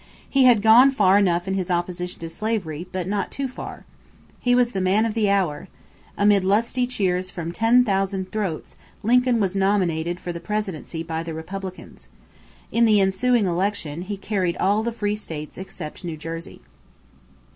[0.27, 3.85] He had gone far enough in his opposition to slavery; but not too far.
[4.39, 5.67] He was the man of the hour!
[6.17, 11.35] Amid lusty cheers from ten thousand throats, Lincoln was nominated for the presidency by the
[11.35, 12.07] Republicans.
[12.71, 16.61] In the ensuing election, he carried all the free states except New Jersey.